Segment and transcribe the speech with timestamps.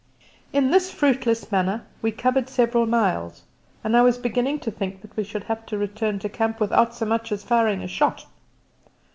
[0.51, 3.43] In this fruitless manner we covered several miles,
[3.83, 6.95] and I was beginning to think that we should have to return to camp without
[6.95, 8.25] so much as firing a shot.